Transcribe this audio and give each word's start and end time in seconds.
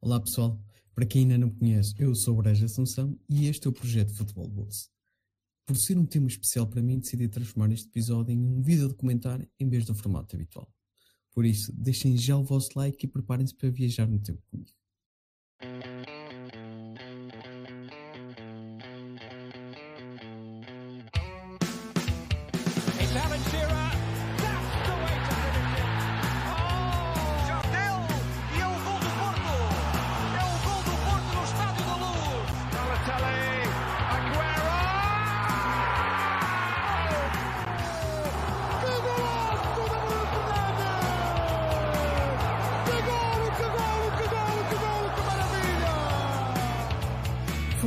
Olá 0.00 0.20
pessoal, 0.20 0.56
para 0.94 1.04
quem 1.04 1.22
ainda 1.22 1.36
não 1.36 1.48
me 1.48 1.58
conhece, 1.58 1.92
eu 1.98 2.14
sou 2.14 2.34
o 2.34 2.36
Breja 2.36 2.66
Assunção 2.66 3.18
e 3.28 3.48
este 3.48 3.66
é 3.66 3.70
o 3.70 3.72
projeto 3.72 4.14
Futebol 4.14 4.48
Bolsa. 4.48 4.88
Por 5.66 5.76
ser 5.76 5.98
um 5.98 6.06
tema 6.06 6.28
especial 6.28 6.68
para 6.68 6.80
mim, 6.80 7.00
decidi 7.00 7.26
transformar 7.28 7.72
este 7.72 7.88
episódio 7.88 8.32
em 8.32 8.38
um 8.38 8.62
vídeo 8.62 8.86
documentário 8.86 9.50
em 9.58 9.68
vez 9.68 9.84
do 9.84 9.96
formato 9.96 10.36
habitual. 10.36 10.72
Por 11.32 11.44
isso, 11.44 11.72
deixem 11.72 12.16
já 12.16 12.36
o 12.36 12.44
vosso 12.44 12.68
like 12.76 13.04
e 13.04 13.08
preparem-se 13.08 13.52
para 13.56 13.70
viajar 13.70 14.06
no 14.06 14.20
tempo 14.20 14.40
comigo. 14.48 14.70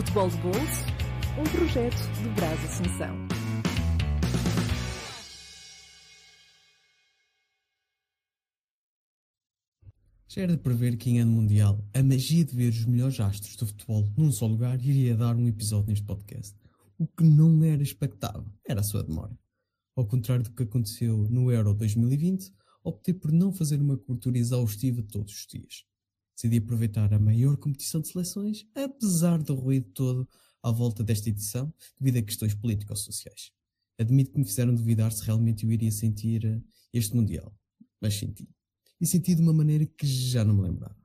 Futebol 0.01 0.29
de 0.29 0.37
Bolso, 0.37 0.85
um 1.39 1.43
projeto 1.43 1.95
de 1.95 2.29
Brás 2.29 2.59
Assunção. 2.65 3.15
Já 10.27 10.41
era 10.41 10.53
de 10.53 10.63
prever 10.63 10.97
que 10.97 11.11
em 11.11 11.19
ano 11.19 11.31
mundial 11.31 11.85
a 11.93 12.01
magia 12.01 12.43
de 12.43 12.55
ver 12.55 12.69
os 12.69 12.83
melhores 12.85 13.19
astros 13.19 13.55
do 13.55 13.67
futebol 13.67 14.11
num 14.17 14.31
só 14.31 14.47
lugar 14.47 14.83
iria 14.83 15.15
dar 15.15 15.35
um 15.35 15.47
episódio 15.47 15.89
neste 15.89 16.05
podcast. 16.05 16.57
O 16.97 17.05
que 17.05 17.23
não 17.23 17.63
era 17.63 17.83
expectável 17.83 18.51
era 18.67 18.79
a 18.79 18.83
sua 18.83 19.03
demora. 19.03 19.37
Ao 19.95 20.07
contrário 20.07 20.43
do 20.43 20.51
que 20.51 20.63
aconteceu 20.63 21.27
no 21.29 21.51
Euro 21.51 21.75
2020, 21.75 22.51
optei 22.83 23.13
por 23.13 23.31
não 23.31 23.53
fazer 23.53 23.79
uma 23.79 23.97
cobertura 23.97 24.39
exaustiva 24.39 25.03
todos 25.03 25.31
os 25.31 25.45
dias. 25.45 25.90
Decidi 26.41 26.57
aproveitar 26.57 27.13
a 27.13 27.19
maior 27.19 27.55
competição 27.55 28.01
de 28.01 28.07
seleções, 28.07 28.65
apesar 28.73 29.37
do 29.43 29.53
ruído 29.53 29.91
todo 29.91 30.27
à 30.63 30.71
volta 30.71 31.03
desta 31.03 31.29
edição, 31.29 31.71
devido 31.99 32.17
a 32.17 32.25
questões 32.25 32.55
político-sociais. 32.55 33.51
Admito 33.99 34.31
que 34.31 34.39
me 34.39 34.45
fizeram 34.45 34.73
duvidar 34.73 35.11
se 35.11 35.23
realmente 35.23 35.63
eu 35.63 35.71
iria 35.71 35.91
sentir 35.91 36.43
eh, 36.43 36.59
este 36.91 37.15
Mundial, 37.15 37.53
mas 38.01 38.15
senti. 38.15 38.49
E 38.99 39.05
senti 39.05 39.35
de 39.35 39.41
uma 39.43 39.53
maneira 39.53 39.85
que 39.85 40.07
já 40.07 40.43
não 40.43 40.55
me 40.55 40.63
lembrava. 40.63 40.97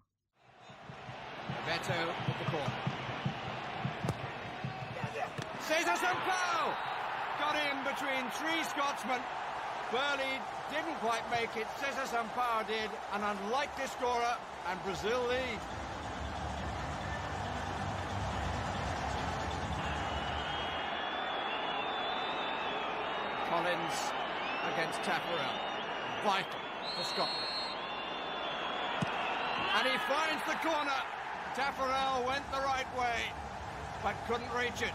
Cesar 5.69 5.99
Sampaio 5.99 6.73
got 7.39 7.57
in 7.57 7.85
between 7.85 8.25
three 8.39 8.65
Scotsmen. 8.65 9.46
Burley 9.93 10.41
didn't 10.73 10.97
quite 10.97 11.23
make 11.31 11.57
it. 11.57 11.67
Cesar 11.79 12.07
Sampaio 12.11 12.67
did, 12.67 12.91
an 13.13 13.23
unlikely 13.23 13.87
scorer, 13.87 14.37
and 14.69 14.83
Brazil 14.83 15.23
lead. 15.29 15.61
Collins 23.49 24.13
against 24.75 24.99
Taffarel. 25.03 25.55
Vital 26.25 26.61
for 26.97 27.05
Scotland. 27.05 27.57
And 29.77 29.87
he 29.87 29.99
finds 30.09 30.43
the 30.49 30.69
corner. 30.69 31.01
Taffarel 31.55 32.27
went 32.27 32.43
the 32.51 32.61
right 32.61 32.89
way, 32.99 33.31
but 34.03 34.15
couldn't 34.27 34.53
reach 34.53 34.83
it. 34.83 34.93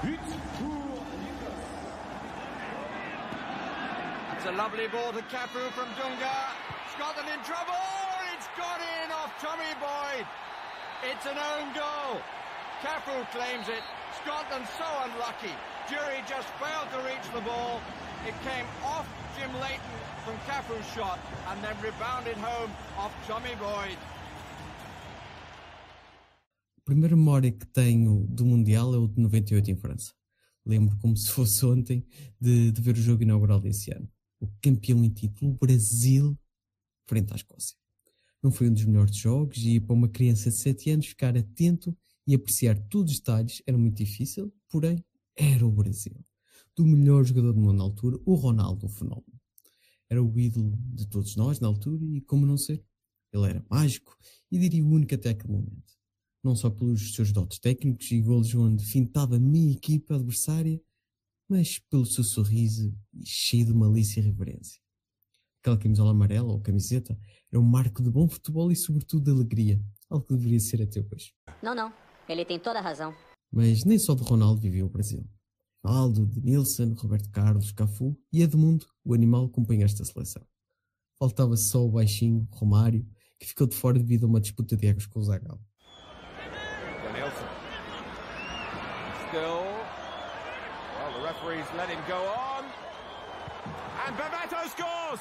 It's 0.00 0.30
a 4.46 4.52
lovely 4.52 4.86
ball 4.86 5.12
to 5.12 5.22
Cafu 5.22 5.70
from 5.74 5.88
Dunga. 5.98 6.38
Scotland 6.94 7.28
in 7.34 7.42
trouble. 7.42 7.74
It's 8.32 8.46
got 8.56 8.78
in 8.78 9.10
off 9.10 9.34
Tommy 9.42 9.74
Boyd. 9.80 10.24
It's 11.02 11.26
an 11.26 11.36
own 11.36 11.74
goal. 11.74 12.22
Cafu 12.80 13.28
claims 13.32 13.68
it. 13.68 13.82
Scotland 14.22 14.68
so 14.78 14.86
unlucky. 15.02 15.50
Jury 15.90 16.22
just 16.28 16.46
failed 16.62 16.88
to 16.92 16.98
reach 17.02 17.26
the 17.34 17.40
ball. 17.40 17.80
It 18.24 18.34
came 18.46 18.66
off 18.84 19.08
Jim 19.36 19.52
Leighton 19.60 19.98
from 20.24 20.36
Cafu's 20.46 20.86
shot 20.94 21.18
and 21.50 21.64
then 21.64 21.74
rebounded 21.82 22.36
home 22.36 22.70
off 22.96 23.12
Tommy 23.26 23.56
Boyd. 23.58 23.98
Primeira 26.88 27.14
memória 27.14 27.52
que 27.52 27.66
tenho 27.66 28.26
do 28.30 28.46
Mundial 28.46 28.94
é 28.94 28.96
o 28.96 29.06
de 29.06 29.20
98 29.20 29.70
em 29.70 29.76
França. 29.76 30.14
Lembro 30.64 30.96
como 30.96 31.14
se 31.18 31.28
fosse 31.28 31.66
ontem 31.66 32.02
de, 32.40 32.72
de 32.72 32.80
ver 32.80 32.96
o 32.96 32.98
jogo 33.02 33.22
inaugural 33.22 33.60
desse 33.60 33.90
ano. 33.90 34.10
O 34.40 34.48
campeão 34.62 35.04
em 35.04 35.10
título, 35.10 35.50
o 35.50 35.54
Brasil, 35.54 36.34
frente 37.06 37.30
à 37.30 37.36
Escócia. 37.36 37.76
Não 38.42 38.50
foi 38.50 38.70
um 38.70 38.72
dos 38.72 38.86
melhores 38.86 39.14
jogos 39.14 39.58
e 39.58 39.78
para 39.78 39.92
uma 39.92 40.08
criança 40.08 40.48
de 40.48 40.56
7 40.56 40.92
anos 40.92 41.06
ficar 41.08 41.36
atento 41.36 41.94
e 42.26 42.34
apreciar 42.34 42.78
todos 42.88 43.12
os 43.12 43.18
detalhes 43.18 43.60
era 43.66 43.76
muito 43.76 43.98
difícil, 43.98 44.50
porém 44.66 45.04
era 45.36 45.66
o 45.66 45.70
Brasil. 45.70 46.16
Do 46.74 46.86
melhor 46.86 47.22
jogador 47.22 47.52
do 47.52 47.60
mundo 47.60 47.76
na 47.76 47.84
altura, 47.84 48.18
o 48.24 48.34
Ronaldo, 48.34 48.86
o 48.86 48.88
fenómeno. 48.88 49.38
Era 50.08 50.24
o 50.24 50.40
ídolo 50.40 50.74
de 50.94 51.06
todos 51.06 51.36
nós 51.36 51.60
na 51.60 51.68
altura 51.68 52.02
e 52.02 52.22
como 52.22 52.46
não 52.46 52.56
ser? 52.56 52.82
Ele 53.30 53.44
era 53.44 53.62
mágico 53.68 54.16
e 54.50 54.58
diria 54.58 54.82
o 54.82 54.88
único 54.88 55.14
até 55.14 55.28
aquele 55.28 55.52
momento 55.52 55.97
não 56.42 56.54
só 56.54 56.70
pelos 56.70 57.14
seus 57.14 57.32
dotes 57.32 57.58
técnicos 57.58 58.10
e 58.10 58.20
golos 58.20 58.54
onde 58.54 58.84
fintava 58.84 59.36
a 59.36 59.40
minha 59.40 59.72
equipa 59.72 60.14
adversária, 60.14 60.80
mas 61.48 61.78
pelo 61.78 62.04
seu 62.04 62.22
sorriso 62.22 62.94
cheio 63.24 63.66
de 63.66 63.74
malícia 63.74 64.20
e 64.20 64.24
reverência. 64.24 64.80
Aquela 65.60 65.78
camisola 65.78 66.10
amarela 66.10 66.52
ou 66.52 66.60
camiseta 66.60 67.18
era 67.50 67.60
um 67.60 67.64
marco 67.64 68.02
de 68.02 68.10
bom 68.10 68.28
futebol 68.28 68.70
e 68.70 68.76
sobretudo 68.76 69.24
de 69.24 69.30
alegria, 69.30 69.80
algo 70.08 70.26
que 70.26 70.34
deveria 70.34 70.60
ser 70.60 70.82
até 70.82 71.00
hoje. 71.00 71.32
Não, 71.62 71.74
não. 71.74 71.92
Ele 72.28 72.44
tem 72.44 72.60
toda 72.60 72.78
a 72.78 72.82
razão. 72.82 73.14
Mas 73.50 73.84
nem 73.84 73.98
só 73.98 74.14
de 74.14 74.22
Ronaldo 74.22 74.60
vivia 74.60 74.84
o 74.84 74.88
Brasil. 74.88 75.26
Ronaldo, 75.84 76.26
de 76.26 76.40
Nilsson, 76.40 76.92
Roberto 76.94 77.30
Carlos, 77.30 77.72
Cafu 77.72 78.16
e 78.32 78.42
Edmundo, 78.42 78.86
o 79.04 79.14
animal 79.14 79.46
acompanha 79.46 79.86
esta 79.86 80.04
seleção. 80.04 80.46
Faltava 81.18 81.56
só 81.56 81.84
o 81.84 81.90
baixinho, 81.90 82.46
Romário, 82.52 83.06
que 83.38 83.46
ficou 83.46 83.66
de 83.66 83.74
fora 83.74 83.98
devido 83.98 84.24
a 84.24 84.28
uma 84.28 84.40
disputa 84.40 84.76
de 84.76 84.86
egos 84.86 85.06
com 85.06 85.20
o 85.20 85.24
Zagallo. 85.24 85.64
Still. 89.28 89.66
Well, 90.96 91.18
the 91.18 91.24
referee's 91.24 91.66
let 91.76 91.90
him 91.90 92.00
go 92.08 92.16
on. 92.16 92.64
And 94.06 94.16
Bebeto 94.16 94.66
scores! 94.70 95.20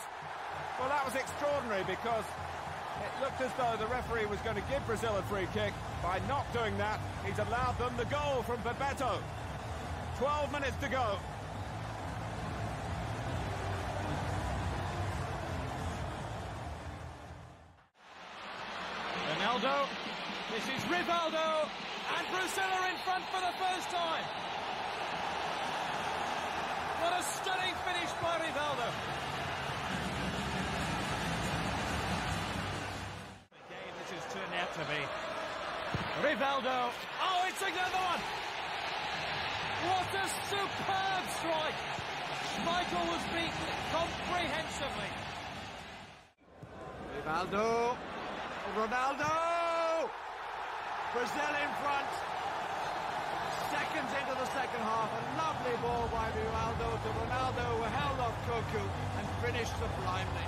Well, 0.80 0.88
that 0.88 1.04
was 1.04 1.16
extraordinary 1.16 1.84
because 1.84 2.24
it 3.04 3.12
looked 3.22 3.42
as 3.42 3.52
though 3.58 3.76
the 3.78 3.92
referee 3.92 4.26
was 4.28 4.40
going 4.42 4.56
to 4.56 4.62
give 4.72 4.86
Brazil 4.88 5.18
a 5.18 5.24
free 5.24 5.48
kick. 5.54 5.74
By 6.02 6.22
not 6.30 6.46
doing 6.54 6.78
that, 6.78 7.02
he's 7.26 7.38
allowed 7.40 7.78
them 7.80 7.94
the 7.98 8.06
goal 8.06 8.44
from 8.44 8.58
Bebeto. 8.60 9.20
12 10.20 10.52
minutes 10.54 10.78
to 10.78 10.88
go. 10.88 11.20
Ronaldo. 19.36 19.86
This 20.54 20.64
is 20.64 20.84
Rivaldo. 20.86 21.68
And 22.16 22.26
Brazil 22.32 22.64
are 22.64 22.88
in 22.88 22.98
front 23.04 23.24
for 23.34 23.42
the 23.42 23.54
first 23.60 23.88
time. 23.92 24.26
What 27.02 27.14
a 27.20 27.24
stunning 27.24 27.76
finish 27.84 28.12
by 28.24 28.40
Rivaldo. 28.40 28.90
Game 33.70 33.94
this 34.00 34.12
has 34.16 34.34
turned 34.34 34.54
out 34.56 34.72
to 34.74 34.84
be. 34.88 35.02
Rivaldo. 36.24 36.90
Oh, 37.22 37.46
it's 37.48 37.62
another 37.62 38.02
one. 38.14 38.22
What 39.88 40.10
a 40.16 40.28
superb 40.50 41.24
strike. 41.38 41.80
Schmeichel 42.56 43.06
was 43.12 43.24
beaten 43.36 43.70
comprehensively. 43.92 45.12
Rivaldo. 47.14 47.96
Ronaldo. 48.76 49.57
Brazil 51.14 51.54
in 51.64 51.72
front. 51.82 52.10
Seconds 53.72 54.12
into 54.20 54.34
the 54.36 54.48
second 54.52 54.82
half, 54.84 55.10
a 55.20 55.22
lovely 55.40 55.76
ball 55.82 56.08
by 56.12 56.28
Rivaldo 56.36 56.90
to 57.04 57.10
Ronaldo, 57.20 57.64
who 57.78 57.84
held 57.84 58.20
off 58.20 58.36
Koku 58.48 58.84
and 59.18 59.28
finished 59.42 59.74
sublimely. 59.80 60.48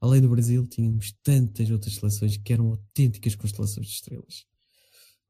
Além 0.00 0.20
do 0.20 0.28
Brasil, 0.28 0.66
tínhamos 0.66 1.12
tantas 1.22 1.70
outras 1.70 1.94
seleções 1.94 2.36
que 2.36 2.52
eram 2.52 2.68
autênticas 2.68 3.34
constelações 3.34 3.86
de 3.86 3.92
estrelas. 3.94 4.44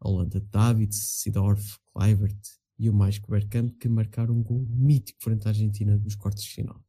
A 0.01 0.09
Holanda 0.09 0.41
de 0.41 0.47
Davids, 0.47 1.21
Sidorf, 1.21 1.79
Kluivert, 1.93 2.41
e 2.79 2.91
o 2.91 2.95
mais 2.95 3.19
Bergkamp 3.19 3.77
que 3.79 3.89
marcaram 3.89 4.35
um 4.35 4.43
gol 4.43 4.67
mítico 4.69 5.23
frente 5.23 5.47
à 5.47 5.51
Argentina 5.51 5.97
nos 5.97 6.17
quartos 6.17 6.43
de 6.45 6.51
final. 6.51 6.83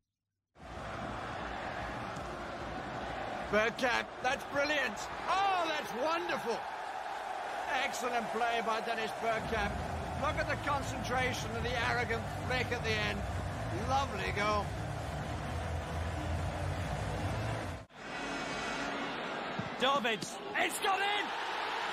Bergkamp, 3.56 4.04
that's 4.22 4.44
brilliant. 4.52 5.00
Oh, 5.30 5.64
that's 5.72 5.88
wonderful. 6.04 6.60
Excellent 7.86 8.30
play 8.34 8.60
by 8.66 8.82
Dennis 8.82 9.12
Bergkamp. 9.24 9.72
Look 10.20 10.36
at 10.36 10.50
the 10.50 10.60
concentration 10.70 11.50
and 11.56 11.64
the 11.64 11.72
arrogant 11.88 12.22
flick 12.48 12.70
at 12.74 12.84
the 12.84 12.92
end. 13.08 13.18
Lovely 13.88 14.34
goal. 14.36 14.66
Davids. 19.80 20.36
It's 20.60 20.80
got 20.80 21.00
in! 21.00 21.26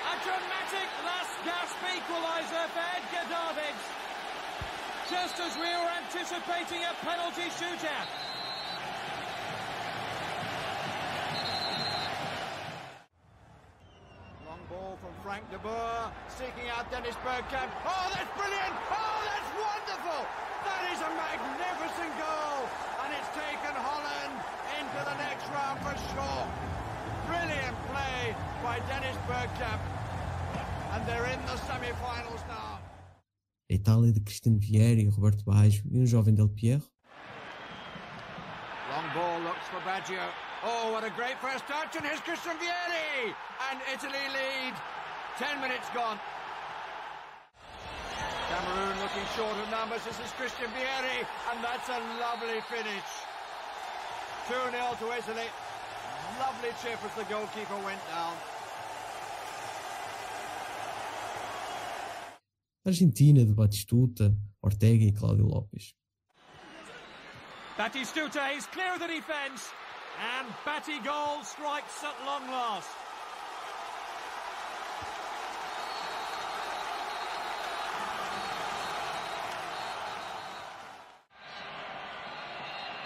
A 0.03 0.15
dramatic 0.19 0.89
last 1.07 1.31
gasp 1.47 1.79
equaliser 1.79 2.67
for 2.75 2.83
Edgar 2.91 3.29
Davids. 3.31 3.83
Just 5.09 5.39
as 5.39 5.55
we 5.55 5.71
were 5.71 5.91
anticipating 6.03 6.83
a 6.83 6.93
penalty 7.05 7.47
shootout. 7.55 8.09
Long 14.45 14.59
ball 14.69 14.97
from 15.01 15.11
Frank 15.23 15.42
de 15.53 15.59
Boer, 15.61 16.09
seeking 16.33 16.65
out 16.73 16.89
Dennis 16.89 17.13
Bergkamp. 17.21 17.69
Oh, 17.85 18.07
that's 18.09 18.33
brilliant! 18.33 18.73
Oh, 18.89 19.17
that's 19.29 19.51
wonderful! 19.53 20.21
That 20.65 20.81
is 20.89 20.99
a 21.05 21.11
magnificent 21.13 22.13
goal, 22.17 22.57
and 23.05 23.09
it's 23.13 23.31
taken 23.37 23.73
Holland 23.77 24.33
into 24.81 24.99
the 25.05 25.15
next 25.21 25.45
round 25.53 25.77
for 25.85 25.93
sure. 26.09 26.43
Brilliant 27.29 27.77
play 27.93 28.33
by 28.65 28.81
Dennis 28.89 29.17
Bergkamp, 29.29 29.81
and 30.93 31.05
they're 31.05 31.29
in 31.29 31.41
the 31.45 31.57
semi-finals 31.69 32.41
now. 32.49 32.81
A 33.69 33.75
Itália 33.75 34.11
de 34.11 34.21
Cristiano 34.21 34.57
Vieira 34.57 35.01
e 35.01 35.09
Roberto 35.09 35.43
Baggio 35.45 35.83
e 35.91 35.99
um 35.99 36.05
jovem 36.05 36.33
Del 36.33 36.49
Piero 36.49 36.81
Long 38.89 39.07
ball 39.13 39.39
looks 39.41 39.67
for 39.69 39.81
Baggio. 39.81 40.25
Oh, 40.63 40.93
what 40.93 41.03
a 41.03 41.11
great 41.11 41.37
first 41.41 41.67
touch, 41.67 41.95
and 41.95 42.05
here's 42.05 42.21
Cristian 42.21 42.57
Vieri! 42.57 43.35
And 43.69 43.79
Italy 43.93 44.25
lead. 44.33 44.73
Ten 45.37 45.59
minutes 45.61 45.89
gone. 45.95 46.19
Cameroon 48.49 48.99
looking 49.01 49.25
short 49.35 49.57
of 49.57 49.69
numbers. 49.71 50.03
This 50.05 50.19
is 50.19 50.31
Christian 50.37 50.69
Vieri, 50.77 51.25
and 51.49 51.63
that's 51.63 51.89
a 51.89 51.99
lovely 52.21 52.61
finish. 52.69 53.09
2 54.47 54.53
0 54.53 54.93
to 54.99 55.05
Italy. 55.17 55.49
Lovely 56.37 56.69
chip 56.83 56.99
as 57.03 57.15
the 57.17 57.25
goalkeeper 57.33 57.77
went 57.83 57.99
down. 58.13 58.33
Argentina 62.85 63.43
de 63.43 63.53
Batistuta, 63.53 64.35
Ortega 64.61 65.05
e 65.05 65.11
Cláudio 65.11 65.47
Lopes. 65.47 65.95
Batistuta 67.75 68.55
is 68.55 68.67
clear 68.67 68.93
of 68.93 68.99
the 68.99 69.07
defence. 69.07 69.71
And 70.37 70.47
Batty 70.63 70.99
goal 70.99 71.41
strikes 71.43 72.03
at 72.03 72.13
long 72.23 72.45
last. 72.51 73.02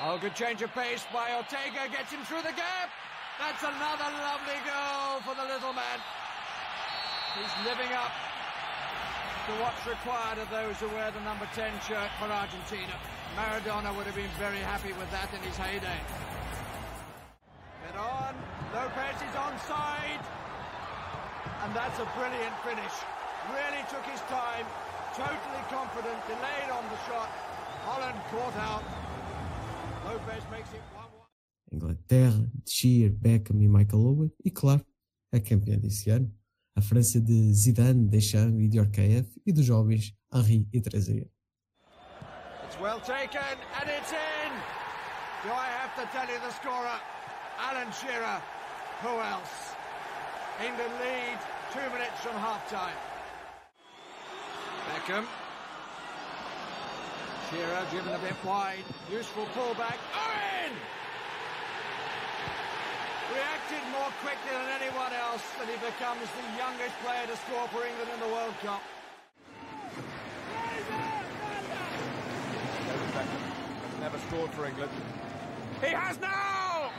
Oh, 0.07 0.15
good 0.15 0.39
change 0.39 0.63
of 0.63 0.71
pace 0.71 1.03
by 1.11 1.35
Ortega. 1.35 1.83
Gets 1.91 2.15
him 2.15 2.23
through 2.23 2.39
the 2.39 2.55
gap. 2.55 2.87
That's 3.43 3.59
another 3.59 4.07
lovely 4.07 4.55
goal 4.63 5.19
for 5.27 5.35
the 5.35 5.43
little 5.43 5.75
man. 5.75 5.99
He's 7.35 7.51
living 7.67 7.91
up 7.91 8.15
to 8.15 9.51
what's 9.59 9.83
required 9.83 10.39
of 10.39 10.47
those 10.47 10.79
who 10.79 10.87
wear 10.95 11.11
the 11.11 11.19
number 11.27 11.43
10 11.51 11.59
shirt 11.91 12.07
for 12.23 12.31
Argentina. 12.31 12.95
Maradona 13.35 13.91
would 13.99 14.07
have 14.07 14.15
been 14.15 14.31
very 14.39 14.63
happy 14.63 14.95
with 14.95 15.11
that 15.11 15.27
in 15.35 15.43
his 15.43 15.59
heyday. 15.59 15.99
Get 17.83 17.99
on. 17.99 18.31
Lopez 18.71 19.19
is 19.19 19.35
onside. 19.35 20.23
And 21.67 21.75
that's 21.75 21.99
a 21.99 22.07
brilliant 22.15 22.55
finish. 22.63 22.95
Really 23.51 23.83
took 23.91 24.07
his 24.07 24.23
time. 24.31 24.63
Totally 25.19 25.63
confident. 25.67 26.15
Delayed 26.31 26.71
on 26.71 26.87
the 26.95 26.99
shot. 27.11 27.27
Holland 27.83 28.15
caught 28.31 28.55
out. 28.63 28.87
Inglaterra, 31.71 32.49
de 32.53 32.71
Shear, 32.71 33.11
Beckham 33.11 33.61
e 33.61 33.67
Michael 33.67 34.01
Owen, 34.01 34.31
e 34.43 34.49
claro, 34.49 34.85
a 35.33 35.39
campeã 35.39 35.77
desse 35.77 36.09
ano, 36.09 36.33
a 36.75 36.81
França 36.81 37.19
de 37.19 37.53
Zidane, 37.53 38.07
Deschamps 38.07 38.59
e 38.59 38.67
Diorkaeff 38.67 39.29
e 39.45 39.51
dos 39.51 39.65
jovens 39.65 40.13
Henri 40.33 40.67
e 40.71 40.81
Trezeguet. 40.81 41.29
It's 42.65 42.79
well 42.79 42.99
taken, 43.01 43.57
and 43.79 43.89
it's 43.89 44.11
in. 44.11 44.51
Do 45.43 45.51
I 45.51 45.67
have 45.79 45.93
to 45.95 46.05
tell 46.11 46.27
you 46.27 46.39
the 46.39 46.51
scorer? 46.51 46.99
Alan 47.59 47.91
Shearer. 47.91 48.41
Who 49.01 49.19
else? 49.19 49.75
England 50.59 50.93
lead 50.99 51.39
two 51.71 51.89
minutes 51.93 52.19
from 52.21 52.35
half 52.35 52.67
time. 52.69 52.97
Beckham. 54.87 55.46
Shearer 57.49 57.87
driven 57.91 58.13
a 58.13 58.19
bit 58.19 58.35
wide. 58.43 58.83
Useful 59.09 59.45
pullback. 59.55 59.95
Owen! 60.11 60.75
Reacted 63.31 63.83
more 63.95 64.11
quickly 64.19 64.51
than 64.51 64.67
anyone 64.75 65.13
else, 65.15 65.43
and 65.61 65.69
he 65.69 65.77
becomes 65.79 66.27
the 66.35 66.43
youngest 66.59 66.91
player 67.05 67.23
to 67.23 67.37
score 67.47 67.67
for 67.71 67.87
England 67.87 68.11
in 68.13 68.19
the 68.19 68.27
World 68.35 68.53
Cup. 68.61 68.83
David 72.83 73.11
Beckham 73.15 73.43
has 73.79 73.95
never 74.01 74.19
scored 74.27 74.51
for 74.51 74.65
England. 74.65 74.91
He 75.79 75.91
has 75.95 76.19
now! 76.19 76.91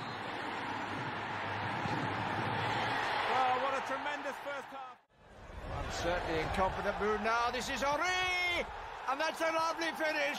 Oh, 3.37 3.53
what 3.69 3.77
a 3.77 3.85
tremendous 3.85 4.37
first 4.49 4.69
half. 4.73 4.97
I'm 5.77 5.93
certainly 5.93 6.41
in 6.41 6.49
confident 6.56 6.97
mood 7.03 7.21
now. 7.23 7.50
This 7.53 7.69
is 7.69 7.83
Henri! 7.83 8.65
And 9.11 9.19
that's 9.19 9.41
a 9.41 9.53
lovely 9.53 9.89
finish. 9.97 10.39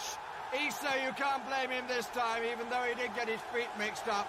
Issa, 0.53 0.93
you 1.05 1.11
can't 1.13 1.45
blame 1.47 1.69
him 1.71 1.85
this 1.87 2.05
time, 2.07 2.43
even 2.43 2.69
though 2.69 2.85
he 2.85 2.93
did 2.95 3.13
get 3.15 3.27
his 3.27 3.41
feet 3.53 3.69
mixed 3.77 4.07
up. 4.07 4.27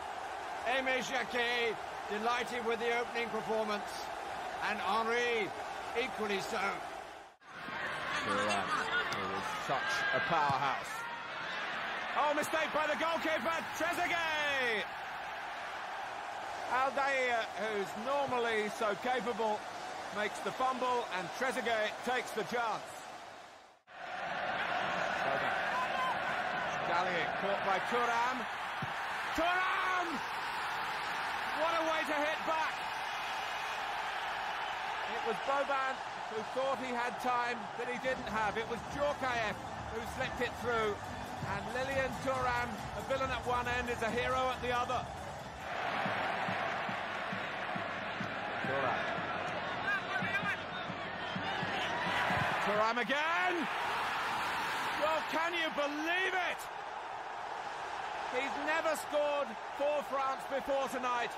Aimé 0.66 1.00
Jacquet, 1.04 1.76
delighted 2.10 2.64
with 2.64 2.78
the 2.80 2.98
opening 2.98 3.28
performance. 3.28 3.88
And 4.68 4.78
Henri, 4.80 5.48
equally 5.96 6.40
so. 6.40 6.56
Uh, 6.56 8.32
Is 8.32 9.46
such 9.66 9.92
a 10.16 10.20
powerhouse. 10.28 10.92
Oh, 12.18 12.34
mistake 12.34 12.68
by 12.74 12.86
the 12.86 12.96
goalkeeper, 12.96 13.56
Trezeguet! 13.78 14.84
Aldair, 16.70 17.44
who's 17.60 17.88
normally 18.04 18.70
so 18.78 18.94
capable, 19.02 19.58
makes 20.16 20.38
the 20.40 20.50
fumble, 20.52 21.04
and 21.18 21.28
Trezeguet 21.38 21.90
takes 22.04 22.30
the 22.32 22.44
chance. 22.44 23.00
Boban. 25.24 25.70
Dallier 26.90 27.30
caught 27.38 27.62
by 27.62 27.78
Turam. 27.86 28.36
Turam! 29.38 30.08
What 31.62 31.72
a 31.78 31.82
way 31.86 32.02
to 32.02 32.16
hit 32.18 32.40
back! 32.50 32.74
It 35.14 35.22
was 35.22 35.36
Boban 35.46 35.94
who 36.34 36.42
thought 36.50 36.78
he 36.82 36.90
had 36.90 37.14
time 37.22 37.58
that 37.78 37.86
he 37.86 37.94
didn't 38.02 38.26
have. 38.34 38.58
It 38.58 38.68
was 38.68 38.80
Djorkaeff 38.90 39.54
who 39.94 40.02
slipped 40.18 40.40
it 40.42 40.50
through. 40.62 40.98
And 41.54 41.62
Lilian 41.78 42.10
Turam, 42.26 42.66
a 42.98 43.02
villain 43.06 43.30
at 43.30 43.46
one 43.46 43.68
end, 43.78 43.88
is 43.88 44.02
a 44.02 44.10
hero 44.10 44.50
at 44.50 44.60
the 44.60 44.74
other. 44.74 45.06
Turam 52.66 52.98
again! 52.98 53.54
Well, 54.98 55.22
can 55.30 55.54
you 55.54 55.70
believe 55.78 56.34
it? 56.34 56.79
He's 58.30 58.56
never 58.64 58.94
scored 58.94 59.48
for 59.76 60.02
France 60.06 60.42
before 60.46 60.86
tonight. 60.88 61.30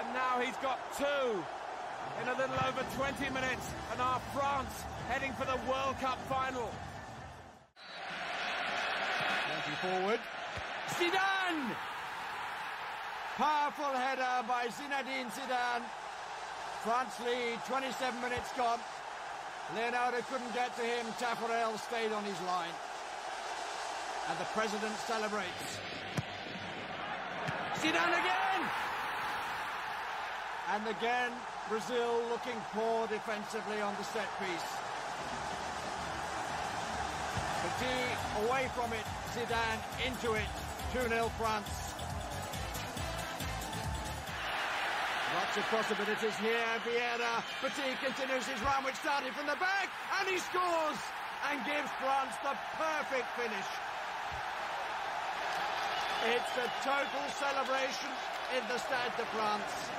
And 0.00 0.12
now 0.14 0.40
he's 0.40 0.56
got 0.58 0.80
two 0.98 1.44
in 2.20 2.28
a 2.28 2.34
little 2.34 2.58
over 2.66 2.82
20 2.96 3.30
minutes. 3.30 3.70
And 3.92 4.00
our 4.00 4.18
France 4.34 4.82
heading 5.08 5.32
for 5.34 5.46
the 5.46 5.58
World 5.70 5.94
Cup 6.00 6.18
final. 6.26 6.70
Twenty 9.46 9.76
forward. 9.78 10.20
Zidane! 10.98 11.70
Powerful 13.36 13.94
header 13.94 14.44
by 14.48 14.66
Zinedine 14.66 15.30
Zidane. 15.30 15.86
France 16.82 17.14
lead, 17.24 17.58
27 17.68 18.20
minutes 18.20 18.50
gone. 18.56 18.80
Leonardo 19.76 20.18
couldn't 20.30 20.52
get 20.52 20.74
to 20.76 20.82
him. 20.82 21.06
Tafarel 21.18 21.78
stayed 21.78 22.12
on 22.12 22.24
his 22.24 22.40
line. 22.42 22.74
And 24.28 24.38
the 24.38 24.48
president 24.54 24.94
celebrates. 25.06 25.78
Zidane 27.82 28.14
again! 28.14 28.62
And 30.70 30.86
again, 30.88 31.32
Brazil 31.68 32.22
looking 32.30 32.56
poor 32.72 33.06
defensively 33.08 33.80
on 33.82 33.94
the 33.98 34.04
set 34.04 34.28
piece. 34.38 34.68
Petit 37.62 38.46
away 38.46 38.70
from 38.74 38.92
it, 38.92 39.04
Zidane 39.34 39.82
into 40.06 40.34
it. 40.34 40.48
2 40.92 41.08
0 41.08 41.30
France. 41.38 41.92
Lots 45.34 45.56
of 45.56 45.64
possibilities 45.72 46.36
here. 46.36 46.68
Vieira. 46.84 47.42
Petit 47.60 47.96
continues 48.04 48.46
his 48.46 48.60
run, 48.62 48.84
which 48.84 48.96
started 48.96 49.32
from 49.32 49.46
the 49.46 49.56
back, 49.56 49.88
and 50.20 50.28
he 50.28 50.38
scores 50.38 51.00
and 51.50 51.64
gives 51.64 51.90
France 51.98 52.36
the 52.44 52.54
perfect 52.76 53.26
finish. 53.36 53.91
It's 56.24 56.56
a 56.56 56.68
total 56.84 57.24
celebration 57.36 58.08
in 58.56 58.62
the 58.68 58.78
Stade 58.78 59.16
de 59.16 59.26
France. 59.34 59.90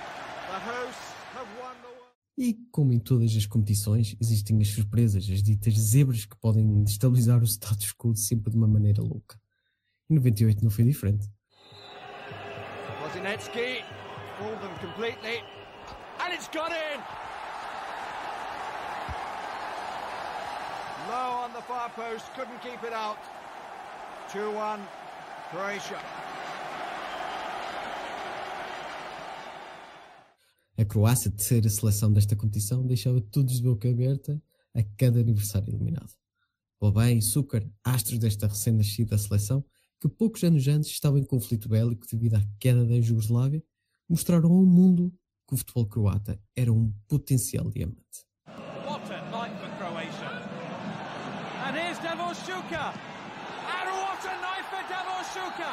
The 0.48 0.60
hosts 0.60 1.14
have 1.36 1.48
won 1.60 1.76
the. 1.82 1.94
E, 2.38 2.56
como 2.72 2.94
em 2.94 3.00
todas 3.00 3.36
as 3.36 3.46
competições, 3.46 4.16
existem 4.22 4.60
as 4.62 4.70
surpresas, 4.70 5.30
as 5.30 5.44
ditas 5.44 5.74
zebras 5.74 6.26
que 6.26 6.36
podem 6.38 6.84
destabilizar 6.84 7.44
o 7.44 7.46
status 7.46 7.92
quo 7.92 8.16
sempre 8.16 8.52
de 8.52 8.58
uma 8.58 8.68
maneira 8.68 9.02
louca. 9.02 9.38
Em 10.10 10.16
98 10.16 10.64
não 10.64 10.72
foi 10.72 10.86
diferente. 10.86 11.30
Kozinetsky 13.04 13.84
fooled 14.40 14.60
them 14.62 14.74
completely, 14.80 15.44
and 16.22 16.34
it's 16.34 16.48
got 16.48 16.72
in. 16.72 17.00
Low 21.10 21.44
on 21.44 21.52
the 21.54 21.62
far 21.64 21.90
post, 21.90 22.26
couldn't 22.34 22.60
keep 22.62 22.82
it 22.84 22.94
out. 22.94 23.20
2-1, 24.32 24.80
Croatia. 25.54 25.98
A 30.76 30.86
Croácia, 30.86 31.30
terceira 31.30 31.70
seleção 31.70 32.12
desta 32.12 32.36
competição, 32.36 32.84
deixava 32.84 33.22
todos 33.22 33.58
de 33.58 33.64
boca 33.64 33.88
aberta 33.88 34.42
a 34.76 34.82
cada 34.98 35.20
aniversário 35.20 35.70
eliminado. 35.70 36.12
Bobé 36.82 37.14
e 37.14 37.22
Sucar, 37.22 37.64
astros 37.84 38.18
desta 38.18 38.48
recém-nascida 38.48 39.16
seleção, 39.16 39.64
que 40.02 40.10
poucos 40.10 40.44
anos 40.44 40.68
antes 40.68 40.90
estavam 40.90 41.20
em 41.20 41.24
conflito 41.24 41.70
bélico 41.70 42.08
devido 42.12 42.34
à 42.34 42.42
queda 42.60 42.84
da 42.84 43.00
Jugoslávia, 43.00 43.64
mostraram 44.10 44.52
ao 44.52 44.66
mundo 44.66 45.14
que 45.48 45.54
o 45.54 45.58
futebol 45.58 45.86
croata 45.86 46.42
era 46.56 46.74
um 46.74 46.92
potencial 47.08 47.70
diamante. 47.70 48.26
What 48.48 49.06
a 49.14 49.22
night 49.30 49.56
for 49.60 49.70
Croatia. 49.78 50.30
And 51.64 51.78
here's 51.78 52.00
Shuka. 52.44 53.14
And 53.64 53.88
what 53.96 54.26
a 54.28 54.36
night 54.42 54.66
for 54.68 54.84
Davor 54.92 55.24
Shuka. 55.32 55.72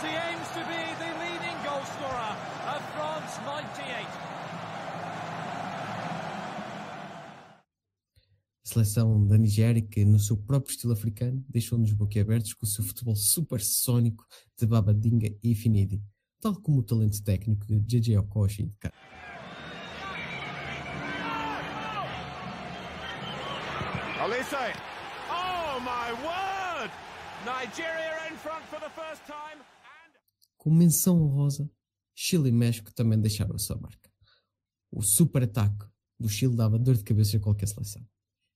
As 0.00 0.06
he 0.06 0.16
aims 0.16 0.48
to 0.54 0.60
be 0.64 0.80
the 0.98 1.10
leading 1.20 1.58
goal 1.62 1.84
scorer 1.84 2.34
of 2.74 2.80
France 2.96 3.38
98. 3.44 4.06
A 8.64 8.68
seleção 8.72 9.26
da 9.26 9.36
Nigéria, 9.36 9.82
que 9.82 10.02
no 10.06 10.18
seu 10.18 10.38
próprio 10.38 10.72
estilo 10.72 10.94
africano, 10.94 11.44
deixou-nos 11.50 11.92
boquiabertos 11.92 12.54
com 12.54 12.64
o 12.64 12.68
seu 12.68 12.82
futebol 12.82 13.14
supersónico 13.14 14.24
de 14.58 14.66
Babadinga 14.66 15.36
e 15.42 15.54
Finidi, 15.54 16.02
tal 16.40 16.58
como 16.62 16.78
o 16.78 16.82
talento 16.82 17.22
técnico 17.22 17.66
de 17.66 17.78
JJ 17.80 18.16
Okoshi. 18.18 18.72
Olise. 24.24 24.72
Oh 25.28 25.78
my 25.80 26.12
word! 26.24 26.90
Nigeria 27.44 28.30
in 28.30 28.36
front 28.38 28.64
for 28.70 28.80
the 28.80 28.90
first 28.96 29.26
time. 29.26 29.60
Com 30.60 30.70
menção 30.70 31.22
honrosa, 31.22 31.70
Chile 32.14 32.50
e 32.50 32.52
México 32.52 32.92
também 32.92 33.18
deixaram 33.18 33.54
a 33.54 33.58
sua 33.58 33.78
marca. 33.78 34.12
O 34.92 35.00
super-ataque 35.00 35.86
do 36.18 36.28
Chile 36.28 36.54
dava 36.54 36.78
dor 36.78 36.96
de 36.96 37.02
cabeça 37.02 37.38
a 37.38 37.40
qualquer 37.40 37.66
seleção. 37.66 38.06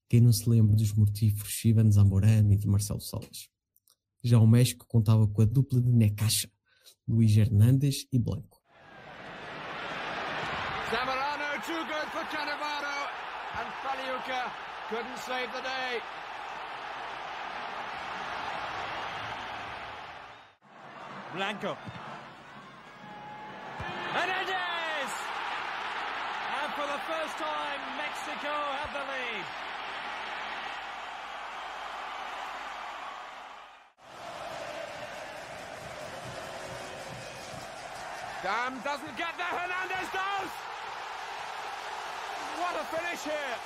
Quem 0.07 0.21
não 0.21 0.31
se 0.31 0.47
lembra 0.47 0.77
dos 0.77 0.93
mortíferos 0.93 1.65
Ivan 1.65 1.91
Zamorano 1.91 2.53
e 2.53 2.59
de 2.59 2.69
Marcelo 2.69 3.01
Salas? 3.01 3.49
Já 4.23 4.39
o 4.39 4.47
México 4.47 4.87
contava 4.87 5.27
com 5.27 5.41
a 5.41 5.47
dupla 5.47 5.81
de 5.81 5.91
Necaxa, 5.91 6.53
Luís 7.09 7.35
Hernández 7.39 8.07
e 8.13 8.19
Blanco. 8.19 8.61
Zamorano 10.91 11.63
too 11.65 11.85
good 11.87 12.09
for 12.13 12.27
Cannavaro, 12.29 13.09
and 13.57 13.69
Faliuca 13.81 14.53
couldn't 14.91 15.19
save 15.21 15.51
the 15.53 15.63
day. 15.63 16.03
Blanco. 21.35 21.77
Hernandez! 24.15 25.11
And 26.63 26.71
for 26.79 26.87
the 26.87 27.01
first 27.11 27.35
time, 27.43 27.81
Mexico 27.99 28.55
have 28.79 28.93
the 28.95 29.03
lead. 29.11 29.45
Dam 38.45 38.79
doesn't 38.85 39.17
get 39.19 39.35
there. 39.37 39.47
Hernandez 39.59 40.07
does. 40.15 40.51
What 42.63 42.79
a 42.79 42.85
finish 42.95 43.23
here. 43.25 43.59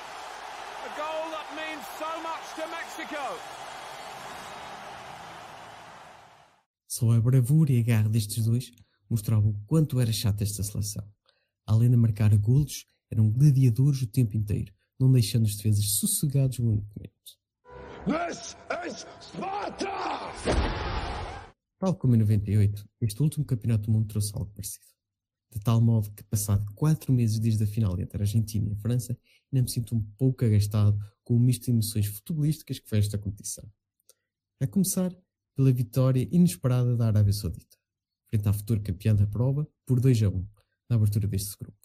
A 0.86 0.90
goal 0.96 1.28
that 1.36 1.44
means 1.52 1.84
so 1.98 2.08
much 2.22 2.48
to 2.56 2.64
Mexico. 2.72 3.36
Só 6.98 7.12
a 7.12 7.20
bravura 7.20 7.70
e 7.70 7.78
a 7.78 7.82
garra 7.84 8.08
destes 8.08 8.44
dois 8.44 8.72
mostravam 9.08 9.50
o 9.50 9.60
quanto 9.68 10.00
era 10.00 10.12
chata 10.12 10.42
esta 10.42 10.64
seleção. 10.64 11.08
Além 11.64 11.88
de 11.88 11.96
marcar 11.96 12.36
golos, 12.36 12.86
eram 13.08 13.30
gladiadores 13.30 14.02
o 14.02 14.06
tempo 14.08 14.36
inteiro, 14.36 14.74
não 14.98 15.12
deixando 15.12 15.44
os 15.44 15.54
defesas 15.54 15.92
sossegados 15.92 16.58
um 16.58 16.70
único 16.70 16.90
minuto. 16.98 17.38
This 18.04 18.56
is 18.84 19.06
Sparta! 19.20 19.86
Tal 21.78 21.94
como 21.94 22.16
em 22.16 22.18
98, 22.18 22.84
este 23.00 23.22
último 23.22 23.44
campeonato 23.44 23.84
do 23.84 23.92
mundo 23.92 24.08
trouxe 24.08 24.32
algo 24.34 24.50
parecido. 24.50 24.86
De 25.52 25.60
tal 25.60 25.80
modo 25.80 26.10
que, 26.10 26.24
passado 26.24 26.66
quatro 26.74 27.12
meses 27.12 27.38
desde 27.38 27.62
a 27.62 27.66
final 27.68 27.96
entre 28.00 28.18
a 28.18 28.22
Argentina 28.22 28.70
e 28.70 28.72
a 28.72 28.76
França, 28.76 29.16
ainda 29.52 29.62
me 29.62 29.70
sinto 29.70 29.94
um 29.94 30.02
pouco 30.18 30.44
agastado 30.44 30.98
com 31.22 31.36
o 31.36 31.38
misto 31.38 31.66
de 31.66 31.70
emoções 31.70 32.06
futebolísticas 32.06 32.80
que 32.80 32.88
foi 32.88 32.98
esta 32.98 33.16
competição. 33.16 33.70
A 34.60 34.66
começar 34.66 35.16
pela 35.58 35.72
vitória 35.72 36.28
inesperada 36.30 36.96
da 36.96 37.08
Arábia 37.08 37.32
Saudita, 37.32 37.76
frente 38.28 38.48
à 38.48 38.52
futura 38.52 38.78
campeã 38.78 39.12
da 39.12 39.26
prova, 39.26 39.66
por 39.84 39.98
2 39.98 40.22
a 40.22 40.28
1, 40.28 40.46
na 40.88 40.94
abertura 40.94 41.26
deste 41.26 41.58
grupo. 41.58 41.76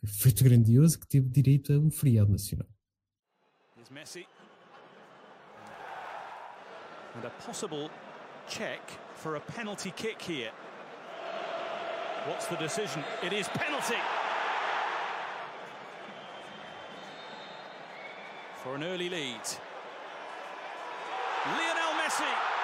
Foi 0.00 0.08
um 0.08 0.12
feito 0.14 0.44
grandioso 0.44 0.98
que 0.98 1.06
teve 1.06 1.28
direito 1.28 1.70
a 1.70 1.78
um 1.78 1.90
feriado 1.90 2.32
nacional. 2.32 2.66
Messi. 3.90 4.26
And 7.16 7.26
a 7.26 7.30
possible 7.46 7.90
check 8.48 8.80
for 9.14 9.36
a 9.36 9.40
penalty 9.40 9.90
kick 9.90 10.22
here. 10.22 10.52
What's 12.26 12.46
the 12.46 12.56
decision? 12.56 13.02
It 13.22 13.34
is 13.34 13.46
penalty. 13.48 14.00
For 18.62 18.74
an 18.74 18.84
early 18.84 19.10
lead. 19.10 19.42
Lionel 21.46 21.94
Messi. 22.02 22.57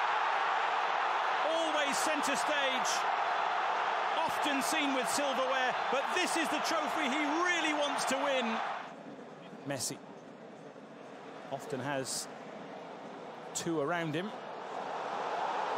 Centre 1.95 2.37
stage. 2.37 2.91
Often 4.19 4.63
seen 4.63 4.95
with 4.95 5.09
silverware, 5.09 5.75
but 5.93 6.03
this 6.15 6.37
is 6.37 6.49
the 6.49 6.59
trophy 6.67 7.09
he 7.09 7.25
really 7.45 7.73
wants 7.73 8.05
to 8.07 8.17
win. 8.17 8.57
Messi 9.69 9.97
often 11.53 11.79
has 11.81 12.27
two 13.55 13.81
around 13.81 14.15
him. 14.15 14.31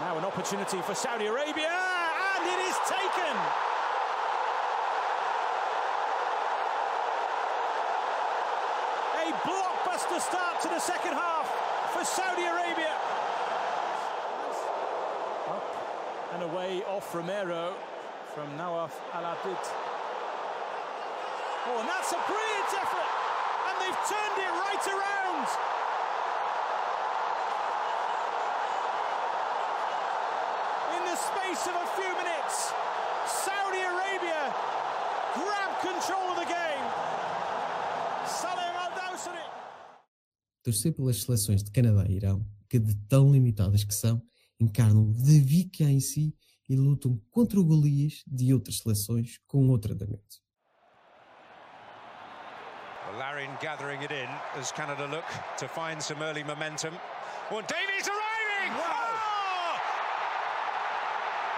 Now 0.00 0.16
an 0.18 0.24
opportunity 0.24 0.80
for 0.82 0.94
Saudi 0.94 1.26
Arabia, 1.26 1.68
and 1.68 2.46
it 2.46 2.60
is 2.64 2.76
taken. 2.88 3.36
A 9.20 9.32
blockbuster 9.46 10.20
start 10.20 10.60
to 10.62 10.68
the 10.68 10.80
second 10.80 11.12
half 11.12 11.46
for 11.92 12.04
Saudi 12.04 12.44
Arabia. 12.44 12.96
Up 15.48 15.86
and 16.36 16.52
away 16.52 16.82
off 16.84 17.14
Romero 17.14 17.72
from 18.34 18.44
Nawaf 18.58 18.92
Al 19.14 19.24
Abid. 19.24 19.64
Oh, 21.64 21.80
and 21.80 21.88
that's 21.88 22.12
a 22.12 22.20
brilliant 22.28 22.70
effort, 22.76 23.10
and 23.66 23.74
they've 23.80 24.02
turned 24.04 24.36
it 24.44 24.52
right 24.60 24.84
around. 24.94 25.48
In 30.96 31.02
the 31.08 31.16
space 31.16 31.64
of 31.72 31.76
a 31.80 31.88
few 31.96 32.12
minutes, 32.20 32.68
Saudi 33.24 33.80
Arabia 33.80 34.52
grab 35.40 35.72
control 35.80 36.26
of 36.32 36.36
the 36.36 36.44
game. 36.44 36.86
Saleh 38.28 38.76
Al 38.84 38.92
Dawsari. 38.92 39.46
Torcer 40.62 40.92
pelas 40.92 41.22
seleções 41.22 41.64
de 41.64 41.70
Canadá 41.70 42.04
e 42.06 42.16
Irão, 42.16 42.44
que 42.68 42.78
de 42.78 42.94
tão 43.08 43.32
limitadas 43.32 43.84
que 43.84 43.94
são, 43.94 44.20
encarnam 44.60 45.12
Davi 45.12 45.64
que 45.64 45.84
há 45.84 45.90
em 45.90 46.00
si 46.00 46.34
e 46.68 46.76
lutam 46.76 47.20
contra 47.30 47.60
o 47.60 47.64
Golias 47.64 48.24
de 48.26 48.52
outras 48.52 48.78
seleções 48.78 49.38
com 49.46 49.68
outro 49.68 49.92
andamento. 49.92 50.44
Larin 53.18 53.50
gathering 53.62 54.02
it 54.02 54.12
in 54.12 54.28
as 54.58 54.72
Canada 54.72 55.06
look 55.06 55.24
to 55.56 55.68
find 55.68 56.02
some 56.02 56.20
early 56.22 56.42
momentum. 56.44 56.92
Well, 57.50 57.62
Davies 57.62 58.08
arriving! 58.08 58.76
Wow. 58.76 59.08
Oh! 59.16 59.80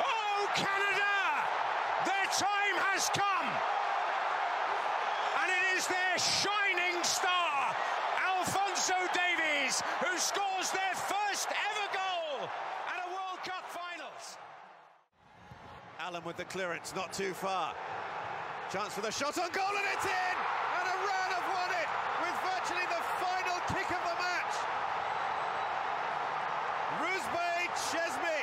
oh, 0.04 0.46
Canada! 0.54 1.14
Their 2.04 2.26
time 2.36 2.76
has 2.92 3.08
come! 3.10 3.48
And 5.42 5.50
it 5.50 5.78
is 5.78 5.86
their 5.88 6.18
shining 6.18 7.02
star, 7.02 7.74
Alfonso 8.22 8.94
Davies, 9.10 9.82
who 10.04 10.16
scores 10.18 10.70
their 10.70 10.94
first 10.94 11.48
ever 11.48 11.88
goal 11.90 12.48
World 13.38 13.44
Cup 13.44 13.70
finals. 13.70 14.38
Allen 16.00 16.22
with 16.24 16.36
the 16.36 16.44
clearance, 16.44 16.94
not 16.94 17.12
too 17.12 17.32
far. 17.32 17.74
Chance 18.72 18.94
for 18.94 19.00
the 19.00 19.10
shot 19.10 19.38
on 19.38 19.50
goal, 19.50 19.70
and 19.70 19.86
it's 19.94 20.04
in! 20.04 20.36
And 20.78 20.86
Iran 20.86 21.28
have 21.30 21.46
won 21.54 21.70
it 21.70 21.88
with 22.22 22.36
virtually 22.42 22.86
the 22.88 23.02
final 23.22 23.58
kick 23.68 23.88
of 23.90 24.02
the 24.02 24.16
match. 24.18 24.54
Ruzbey 26.98 27.62
Chesney. 27.90 28.42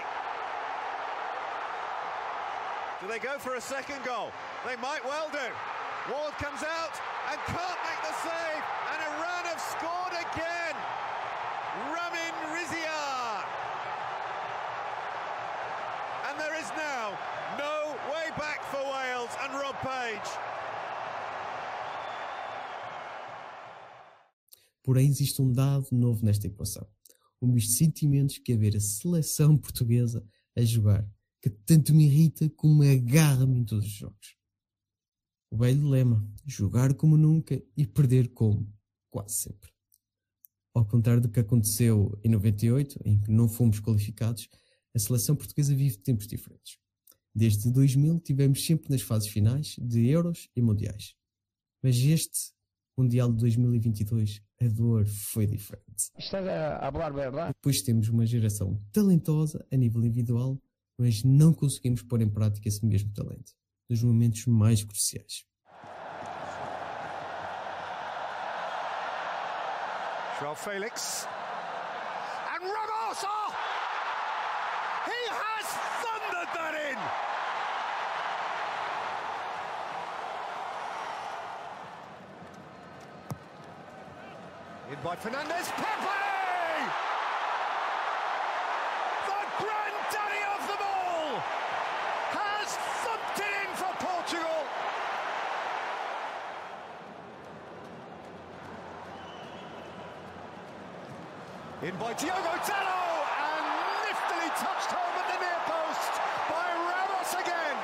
Do 3.01 3.07
they 3.07 3.19
go 3.19 3.37
for 3.37 3.55
a 3.55 3.61
second 3.61 4.03
goal? 4.03 4.31
They 4.65 4.75
might 4.77 5.03
well 5.03 5.29
do. 5.31 5.51
Ward 6.11 6.33
comes 6.37 6.63
out 6.63 6.95
and 7.31 7.39
can't 7.47 7.79
make 7.83 8.01
the 8.01 8.15
save, 8.23 8.63
and 8.93 8.99
Iran 9.01 9.43
have 9.45 9.61
scored 9.61 10.13
again. 10.31 10.54
Porém, 24.85 25.09
existe 25.09 25.41
um 25.41 25.51
dado 25.51 25.87
novo 25.91 26.23
nesta 26.23 26.45
equação. 26.45 26.87
O 27.41 27.47
misto 27.47 27.71
de 27.71 27.77
sentimentos 27.79 28.37
que 28.37 28.53
é 28.53 28.55
ver 28.55 28.77
a 28.77 28.79
seleção 28.79 29.57
portuguesa 29.57 30.23
a 30.55 30.61
jogar, 30.63 31.03
que 31.41 31.49
tanto 31.49 31.91
me 31.91 32.05
irrita 32.05 32.47
como 32.51 32.75
me 32.75 32.91
agarra-me 32.91 33.57
em 33.57 33.65
todos 33.65 33.83
os 33.83 33.91
jogos. 33.91 34.37
O 35.49 35.57
velho 35.57 35.89
lema: 35.89 36.23
jogar 36.45 36.93
como 36.93 37.17
nunca 37.17 37.59
e 37.75 37.87
perder 37.87 38.29
como 38.29 38.71
quase 39.09 39.33
sempre. 39.33 39.71
Ao 40.71 40.85
contrário 40.85 41.21
do 41.21 41.29
que 41.29 41.39
aconteceu 41.39 42.19
em 42.23 42.29
98, 42.29 42.99
em 43.05 43.19
que 43.19 43.31
não 43.31 43.49
fomos 43.49 43.79
qualificados, 43.79 44.47
a 44.93 44.99
seleção 44.99 45.35
portuguesa 45.35 45.73
vive 45.73 45.97
tempos 45.97 46.27
diferentes. 46.27 46.77
Desde 47.33 47.71
2000 47.71 48.19
tivemos 48.19 48.63
sempre 48.63 48.91
nas 48.91 49.01
fases 49.01 49.29
finais 49.29 49.77
de 49.79 50.05
Euros 50.05 50.47
e 50.55 50.61
Mundiais. 50.61 51.15
Mas 51.81 51.97
este 51.97 52.53
Mundial 52.95 53.31
de 53.31 53.39
2022, 53.39 54.41
a 54.61 54.67
dor 54.67 55.05
foi 55.05 55.45
diferente. 55.45 56.11
Está 56.17 56.39
a 56.77 56.91
falar 56.91 57.11
verdade? 57.11 57.53
Depois 57.53 57.81
temos 57.81 58.09
uma 58.09 58.25
geração 58.25 58.81
talentosa 58.91 59.65
a 59.71 59.75
nível 59.75 60.03
individual, 60.03 60.57
mas 60.97 61.23
não 61.23 61.53
conseguimos 61.53 62.01
pôr 62.01 62.21
em 62.21 62.29
prática 62.29 62.67
esse 62.67 62.85
mesmo 62.85 63.13
talento 63.13 63.53
nos 63.89 64.01
momentos 64.01 64.45
mais 64.45 64.83
cruciais. 64.83 65.45
João 70.39 70.55
Felix. 70.55 71.27
And 72.53 72.63
Ramos! 72.63 73.23
Oh! 73.23 73.53
He 75.05 75.29
has 75.29 75.65
thundered 76.01 76.49
that 76.53 76.73
in! 76.91 77.34
In 84.91 84.97
by 85.03 85.15
Fernandez. 85.15 85.67
Pepe! 85.69 86.85
The 89.25 89.41
granddaddy 89.57 90.43
of 90.53 90.61
them 90.69 90.81
all 90.85 91.41
has 92.37 92.69
thumped 93.01 93.39
it 93.41 93.53
in 93.65 93.71
for 93.73 93.89
Portugal. 93.97 94.61
In 101.81 101.95
by 101.97 102.13
Diogo 102.13 102.53
Dallo 102.69 103.25
and 103.41 103.65
niftily 104.05 104.49
touched 104.53 104.93
home 104.93 105.15
at 105.17 105.25
the 105.33 105.37
near 105.41 105.61
post 105.65 106.13
by 106.45 106.65
Ramos 106.85 107.33
again. 107.41 107.77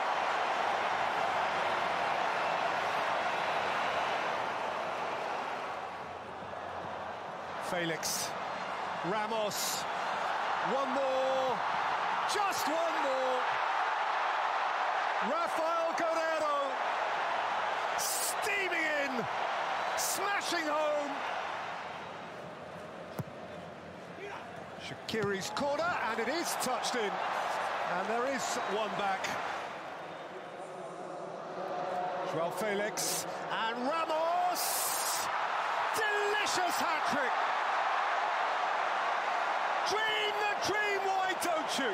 Felix, 7.81 8.29
Ramos, 9.09 9.81
one 10.69 10.89
more, 10.89 11.57
just 12.31 12.67
one 12.67 12.95
more. 13.01 13.39
Rafael 15.25 15.95
Guerrero 15.97 16.57
steaming 17.97 18.85
in, 19.01 19.25
smashing 19.97 20.67
home. 20.67 21.09
Shakiri's 24.85 25.49
corner, 25.49 25.91
and 26.11 26.19
it 26.19 26.27
is 26.27 26.51
touched 26.61 26.93
in. 26.93 27.11
And 27.97 28.07
there 28.07 28.27
is 28.35 28.43
one 28.77 28.91
back. 28.99 29.25
Joao 32.31 32.51
Felix 32.51 33.25
and 33.51 33.87
Ramos. 33.87 35.25
Delicious 35.95 36.75
hat 36.75 37.09
trick. 37.11 37.50
Dream 39.91 40.33
the 40.45 40.53
dream, 40.67 41.01
why 41.11 41.29
don't 41.43 41.71
you? 41.81 41.91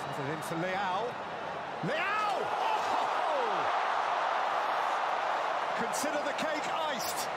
Feathered 0.00 0.30
in 0.34 0.40
for 0.48 0.56
Leao. 0.64 1.00
Leao! 1.88 2.34
Oh! 2.56 3.58
Consider 5.82 6.20
the 6.24 6.32
cake 6.44 6.68
iced. 6.94 7.28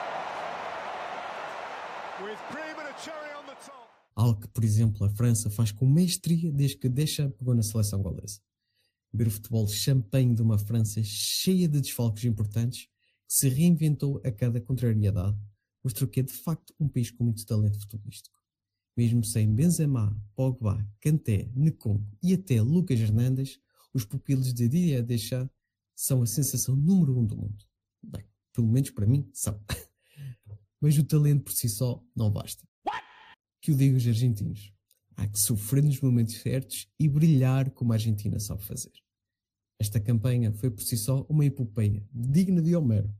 With 2.22 2.40
cream 2.50 2.76
and 2.78 2.88
a 2.88 2.94
cherry 3.04 3.32
on 3.38 3.44
the 3.46 3.56
top. 3.66 3.88
Algo 4.16 4.40
que, 4.40 4.48
por 4.48 4.64
exemplo, 4.64 5.06
a 5.06 5.10
França 5.10 5.50
faz 5.50 5.72
com 5.72 5.86
mestria 5.86 6.50
desde 6.52 6.76
que 6.76 6.88
Deschamps 6.88 7.36
pegou 7.36 7.54
na 7.54 7.62
seleção 7.62 8.02
galesa. 8.02 8.40
Ver 9.12 9.28
o 9.28 9.30
futebol 9.30 9.68
champanhe 9.68 10.34
de 10.34 10.42
uma 10.42 10.58
França 10.58 11.02
cheia 11.02 11.68
de 11.68 11.80
desfalques 11.80 12.24
importantes, 12.24 12.88
que 13.28 13.34
se 13.34 13.48
reinventou 13.48 14.20
a 14.24 14.30
cada 14.30 14.60
contrariedade, 14.60 15.38
mostrou 15.84 16.08
que 16.08 16.20
é 16.20 16.22
de 16.22 16.32
facto 16.32 16.74
um 16.78 16.88
país 16.88 17.10
com 17.10 17.24
muito 17.24 17.44
talento 17.44 17.78
futebolístico. 17.80 18.40
Mesmo 18.96 19.24
sem 19.24 19.52
Benzema, 19.52 20.16
Pogba, 20.34 20.86
Kanté, 21.00 21.50
Nkunku 21.54 22.06
e 22.22 22.34
até 22.34 22.60
Lucas 22.60 23.00
Hernandes, 23.00 23.58
os 23.92 24.04
pupilos 24.04 24.52
de 24.52 24.68
Didier 24.68 25.02
Deschamps 25.02 25.54
são 25.94 26.22
a 26.22 26.26
sensação 26.26 26.74
número 26.76 27.18
um 27.18 27.24
do 27.24 27.36
mundo. 27.36 27.64
Bem, 28.02 28.24
pelo 28.52 28.68
menos 28.68 28.90
para 28.90 29.06
mim, 29.06 29.28
são. 29.32 29.60
Mas 30.80 30.98
o 30.98 31.04
talento 31.04 31.44
por 31.44 31.52
si 31.52 31.68
só 31.68 32.04
não 32.14 32.30
basta. 32.30 32.66
Que 33.60 33.72
o 33.72 33.76
diga 33.76 33.96
os 33.96 34.06
argentinos. 34.06 34.72
Há 35.16 35.28
que 35.28 35.38
sofrer 35.38 35.82
nos 35.82 36.00
momentos 36.00 36.34
certos 36.40 36.88
e 36.98 37.08
brilhar 37.08 37.70
como 37.70 37.92
a 37.92 37.96
Argentina 37.96 38.40
sabe 38.40 38.64
fazer. 38.64 38.92
Esta 39.82 39.98
campanha 39.98 40.52
foi 40.52 40.70
por 40.70 40.84
si 40.84 40.96
só 40.96 41.26
uma 41.28 41.44
epopeia 41.44 42.06
digna 42.14 42.62
de 42.62 42.76
Homero. 42.76 43.12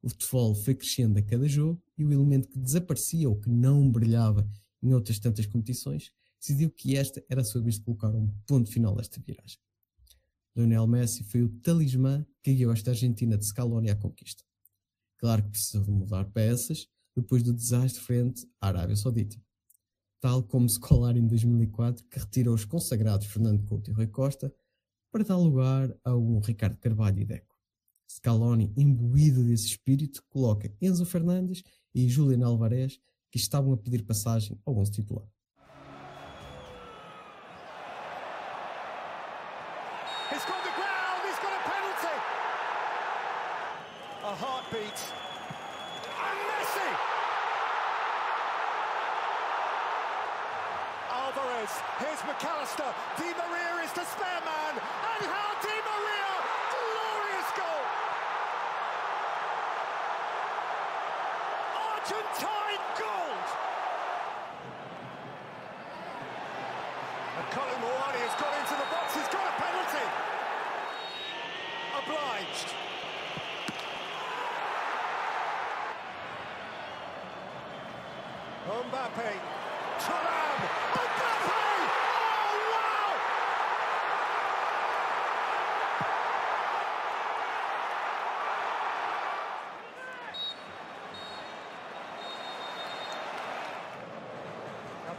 O 0.00 0.08
futebol 0.08 0.54
foi 0.54 0.72
crescendo 0.72 1.18
a 1.18 1.22
cada 1.22 1.48
jogo 1.48 1.82
e 1.98 2.04
o 2.04 2.12
elemento 2.12 2.46
que 2.46 2.60
desaparecia 2.60 3.28
ou 3.28 3.34
que 3.40 3.50
não 3.50 3.90
brilhava 3.90 4.48
em 4.80 4.94
outras 4.94 5.18
tantas 5.18 5.46
competições 5.46 6.12
decidiu 6.40 6.70
que 6.70 6.96
esta 6.96 7.24
era 7.28 7.40
a 7.40 7.44
sua 7.44 7.60
vez 7.60 7.74
de 7.74 7.80
colocar 7.80 8.08
um 8.14 8.32
ponto 8.46 8.70
final 8.70 8.96
a 8.96 9.00
esta 9.00 9.20
viragem. 9.20 9.58
Lionel 10.54 10.86
Messi 10.86 11.24
foi 11.24 11.42
o 11.42 11.48
talismã 11.48 12.24
que 12.40 12.54
guiou 12.54 12.72
esta 12.72 12.92
Argentina 12.92 13.36
de 13.36 13.44
Scaloni 13.44 13.90
à 13.90 13.96
conquista. 13.96 14.44
Claro 15.18 15.42
que 15.42 15.50
precisou 15.50 15.82
de 15.82 15.90
mudar 15.90 16.24
peças 16.26 16.86
depois 17.16 17.42
do 17.42 17.52
desastre 17.52 18.00
frente 18.00 18.46
à 18.60 18.68
Arábia 18.68 18.94
Saudita. 18.94 19.36
Tal 20.20 20.44
como 20.44 20.68
Scolari 20.68 21.18
em 21.18 21.26
2004, 21.26 22.04
que 22.04 22.20
retirou 22.20 22.54
os 22.54 22.64
consagrados 22.64 23.26
Fernando 23.26 23.64
Couto 23.64 23.90
e 23.90 23.92
Rui 23.92 24.06
Costa 24.06 24.54
para 25.16 25.24
dar 25.24 25.36
lugar 25.38 25.96
a 26.04 26.14
um 26.14 26.40
Ricardo 26.40 26.76
Carvalho 26.76 27.20
e 27.20 27.24
Deco. 27.24 27.56
Scaloni, 28.06 28.70
imbuído 28.76 29.42
desse 29.42 29.68
espírito, 29.68 30.22
coloca 30.28 30.70
Enzo 30.78 31.06
Fernandes 31.06 31.62
e 31.94 32.06
Julian 32.06 32.46
Alvarez, 32.46 33.00
que 33.30 33.38
estavam 33.38 33.72
a 33.72 33.78
pedir 33.78 34.02
passagem 34.02 34.60
ao 34.66 34.76
11 34.76 34.92
titular. 34.92 35.26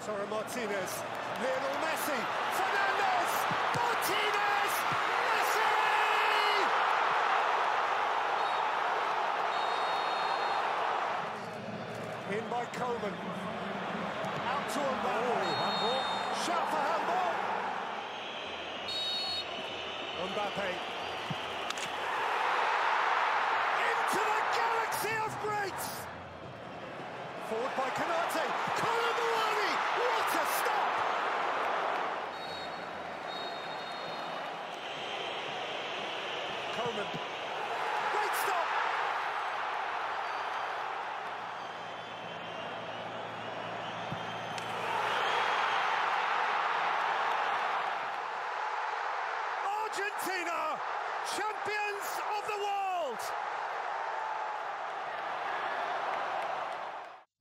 Lautaro 0.08 0.28
Martinez. 0.30 1.04
Lionel 1.42 1.77
Argentina, 49.88 50.78
champions 51.34 52.08
of 52.36 52.44
the 52.46 52.58
world! 52.66 53.22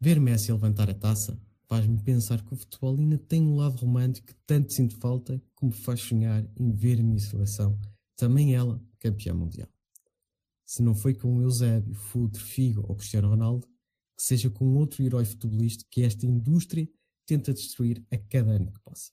Ver 0.01 0.21
Messi 0.21 0.53
levantar 0.53 0.89
a 0.89 0.95
taça 0.95 1.41
faz-me 1.69 2.01
pensar 2.01 2.45
que 2.45 2.55
o 2.55 2.57
futebol 2.57 2.97
ainda 2.97 3.19
tem 3.19 3.43
um 3.43 3.57
lado 3.57 3.79
romântico 3.79 4.29
que 4.29 4.35
tanto 4.47 4.73
sinto 4.73 4.97
falta 5.01 5.43
como 5.57 5.73
faz 5.73 6.01
sonhar 6.01 6.49
em 6.57 6.73
ver 6.73 7.01
a 7.01 7.03
minha 7.03 7.19
seleção, 7.19 7.77
também 8.15 8.55
ela, 8.55 8.81
campeã 9.01 9.35
mundial. 9.35 9.69
Se 10.65 10.85
não 10.85 10.95
foi 10.95 11.15
com 11.15 11.43
Eusébio, 11.43 11.95
Futre, 11.95 12.41
Figo 12.41 12.87
ou 12.89 12.95
Cristiano 12.95 13.29
Ronaldo, 13.29 13.67
que 14.17 14.23
seja 14.23 14.49
com 14.49 14.77
outro 14.77 15.03
herói 15.03 15.25
futebolista 15.25 15.85
que 15.91 16.03
esta 16.03 16.25
indústria 16.25 16.89
tenta 17.27 17.53
destruir 17.53 18.07
a 18.09 18.17
cada 18.17 18.53
ano 18.53 18.71
que 18.71 18.81
passa. 18.85 19.11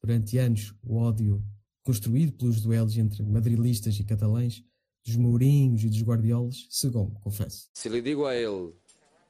Durante 0.00 0.38
anos, 0.38 0.74
o 0.82 0.96
ódio 0.96 1.44
construído 1.88 2.34
pelos 2.34 2.60
duelos 2.60 2.98
entre 2.98 3.22
madrilistas 3.22 3.98
e 3.98 4.04
catalães, 4.04 4.62
dos 5.02 5.16
Mourinhos 5.16 5.82
e 5.82 5.88
dos 5.88 6.02
Guardiolas, 6.02 6.68
cegou-me, 6.70 7.18
confesso. 7.22 7.70
Se 7.72 7.88
lhe 7.88 8.02
digo 8.02 8.26
a 8.26 8.34
ele 8.34 8.74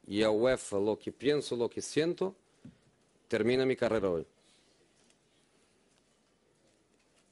y 0.08 0.24
a 0.24 0.30
UEFA 0.32 0.76
lo 0.76 0.96
que 0.96 1.12
pienso, 1.12 1.54
lo 1.54 1.68
que 1.68 1.80
siento, 1.80 2.34
termina 3.28 3.64
mi 3.64 3.76
carrera 3.76 4.10
hoy. 4.10 4.26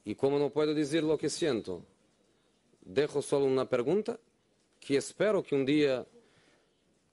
Y 0.05 0.15
como 0.15 0.39
no 0.39 0.49
puedo 0.49 0.73
decir 0.73 1.03
lo 1.03 1.17
que 1.17 1.29
siento, 1.29 1.83
dejo 2.79 3.21
solo 3.21 3.47
una 3.47 3.67
pregunta 3.67 4.17
que 4.79 4.95
espero 4.95 5.43
que 5.43 5.55
un 5.55 5.65
día 5.65 6.07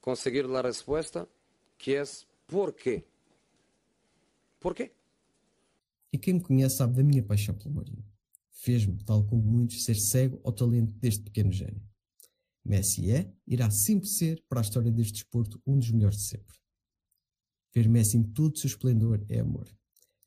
conseguir 0.01 0.47
la 0.47 0.63
respuesta, 0.63 1.27
que 1.77 1.99
es 1.99 2.29
¿por 2.47 2.77
qué? 2.77 3.05
¿Por 4.61 4.73
qué? 4.73 4.93
E 6.15 6.19
quem 6.19 6.35
me 6.35 6.41
conhece 6.41 6.77
sabe 6.77 6.95
da 6.95 7.03
minha 7.03 7.25
paixão 7.25 7.57
pelo 7.57 7.75
Mourinho. 7.75 8.07
Fez-me, 8.53 9.03
tal 9.03 9.27
como 9.27 9.43
muitos, 9.43 9.83
ser 9.83 9.97
cego 9.97 10.41
ao 10.45 10.53
talento 10.53 10.93
deste 11.01 11.25
pequeno 11.25 11.51
gênio. 11.51 11.83
Messi 12.65 13.11
é, 13.11 13.35
irá 13.45 13.69
sempre 13.69 14.07
ser, 14.07 14.41
para 14.49 14.61
a 14.61 14.63
história 14.63 14.93
deste 14.93 15.15
desporto, 15.15 15.61
um 15.67 15.77
dos 15.77 15.91
melhores 15.91 16.19
de 16.19 16.29
sempre. 16.29 16.57
Ver 17.75 17.89
Messi 17.89 18.17
em 18.17 18.23
todo 18.23 18.55
o 18.55 18.57
seu 18.57 18.69
esplendor 18.69 19.27
é 19.29 19.41
amor. 19.41 19.69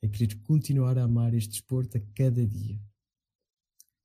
É 0.01 0.09
querer 0.09 0.35
continuar 0.41 0.97
a 0.97 1.03
amar 1.03 1.33
este 1.33 1.51
desporto 1.51 1.97
a 1.97 2.01
cada 2.13 2.45
dia. 2.45 2.77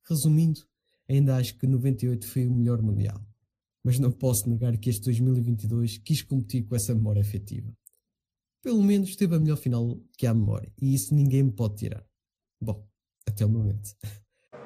Resumindo, 0.08 0.64
ainda 1.08 1.34
acho 1.34 1.58
que 1.58 1.66
98 1.66 2.28
foi 2.28 2.46
o 2.46 2.54
melhor 2.54 2.80
mundial. 2.80 3.20
Mas 3.82 3.98
não 3.98 4.12
posso 4.12 4.48
negar 4.48 4.78
que 4.78 4.88
este 4.88 5.02
2022 5.06 5.98
quis 5.98 6.22
competir 6.22 6.64
com 6.64 6.76
essa 6.76 6.94
memória 6.94 7.22
afetiva. 7.22 7.76
Pelo 8.62 8.81
menos 8.81 9.16
teve 9.16 9.35
a 9.35 9.40
melhor 9.40 9.57
final 9.59 9.98
que 10.16 10.27
há 10.27 10.33
memória, 10.33 10.72
e 10.81 10.94
isso 10.94 11.12
ninguém 11.14 11.42
me 11.42 11.51
pode 11.53 11.75
tirar. 11.75 12.05
Bom, 12.61 12.87
até 13.27 13.44
o 13.44 13.48
momento. 13.48 13.90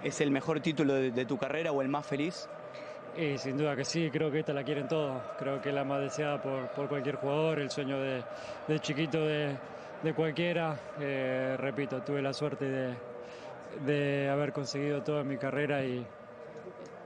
¿Es 0.04 0.20
el 0.20 0.30
mejor 0.30 0.60
título 0.60 0.92
de, 0.94 1.10
de 1.10 1.24
tu 1.24 1.38
carrera 1.38 1.72
o 1.72 1.80
el 1.80 1.88
más 1.88 2.04
feliz? 2.06 2.46
Y 3.16 3.38
sin 3.38 3.56
duda 3.56 3.74
que 3.74 3.86
sí, 3.86 4.10
creo 4.12 4.30
que 4.30 4.40
esta 4.40 4.52
la 4.52 4.62
quieren 4.62 4.86
todos. 4.86 5.22
Creo 5.38 5.62
que 5.62 5.70
es 5.70 5.74
la 5.74 5.84
más 5.84 6.02
deseada 6.02 6.42
por, 6.42 6.70
por 6.72 6.88
cualquier 6.88 7.16
jugador, 7.16 7.58
el 7.58 7.70
sueño 7.70 7.98
de, 7.98 8.22
de 8.68 8.80
chiquito 8.80 9.24
de, 9.24 9.56
de 10.02 10.14
cualquiera. 10.14 10.78
Eh, 11.00 11.56
repito, 11.58 12.02
tuve 12.02 12.20
la 12.20 12.34
suerte 12.34 12.66
de, 12.66 12.94
de 13.86 14.28
haber 14.28 14.52
conseguido 14.52 15.02
todo 15.02 15.22
en 15.22 15.28
mi 15.28 15.38
carrera 15.38 15.82
y, 15.82 16.06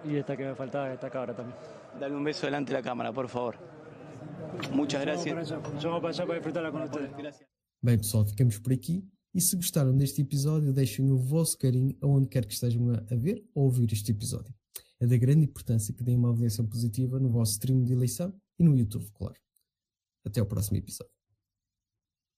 y 0.04 0.16
esta 0.16 0.36
que 0.36 0.44
me 0.44 0.56
faltaba 0.56 0.92
esta 0.92 1.06
ahora 1.16 1.36
también. 1.36 1.56
Dale 2.00 2.16
un 2.16 2.24
beso 2.24 2.46
delante 2.46 2.72
de 2.72 2.80
la 2.80 2.82
cámara, 2.82 3.12
por 3.12 3.28
favor. 3.28 3.56
Muchas 4.72 5.00
gracias. 5.00 5.50
Vamos 5.82 6.04
allá 6.04 6.26
para 6.26 6.34
disfrutarla 6.34 6.72
con 6.72 6.82
ustedes. 6.82 7.16
Gracias. 7.16 7.48
Bem, 7.82 7.96
pessoal, 7.96 8.26
ficamos 8.26 8.58
por 8.58 8.72
aqui. 8.72 9.04
E 9.32 9.40
se 9.40 9.54
gostaram 9.54 9.96
deste 9.96 10.22
episódio, 10.22 10.72
deixem 10.72 11.10
o 11.10 11.16
vosso 11.16 11.56
carinho 11.56 11.96
aonde 12.00 12.28
quer 12.28 12.44
que 12.44 12.52
estejam 12.52 12.90
a 12.90 13.14
ver 13.14 13.44
ou 13.54 13.64
ouvir 13.64 13.92
este 13.92 14.10
episódio. 14.10 14.52
É 14.98 15.06
da 15.06 15.16
grande 15.16 15.44
importância 15.44 15.94
que 15.94 16.02
deem 16.02 16.16
uma 16.16 16.30
avaliação 16.30 16.66
positiva 16.66 17.18
no 17.18 17.30
vosso 17.30 17.52
stream 17.52 17.82
de 17.84 17.92
eleição 17.92 18.34
e 18.58 18.64
no 18.64 18.76
YouTube, 18.76 19.08
claro. 19.12 19.36
Até 20.24 20.40
ao 20.40 20.46
próximo 20.46 20.76
episódio. 20.76 21.19